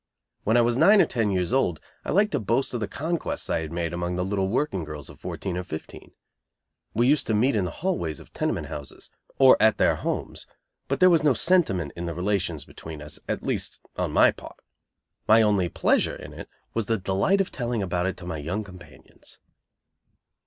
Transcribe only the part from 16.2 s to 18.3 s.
it was the delight of telling about it to